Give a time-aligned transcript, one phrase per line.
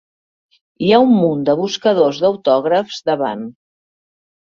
[0.85, 3.49] Hi ha un munt de buscadors d'autògrafs davant.